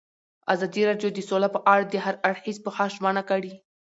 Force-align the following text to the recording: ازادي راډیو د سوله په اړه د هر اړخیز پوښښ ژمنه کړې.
ازادي 0.53 0.81
راډیو 0.89 1.09
د 1.13 1.19
سوله 1.29 1.47
په 1.55 1.59
اړه 1.71 1.83
د 1.87 1.95
هر 2.05 2.15
اړخیز 2.29 2.57
پوښښ 2.65 2.89
ژمنه 2.97 3.21
کړې. 3.29 3.53